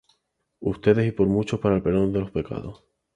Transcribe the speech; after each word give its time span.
ustedes 0.61 1.07
y 1.07 1.11
por 1.11 1.27
muchos 1.27 1.59
para 1.59 1.75
el 1.75 1.83
perdón 1.83 2.11
de 2.11 2.21
los 2.21 2.31
pecados. 2.31 2.85